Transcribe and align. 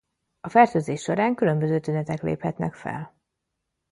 A 0.39 0.49
fertőzés 0.49 1.01
során 1.01 1.35
különböző 1.35 1.79
tünetek 1.79 2.21
léphetnek 2.21 2.73
fel. 2.73 3.15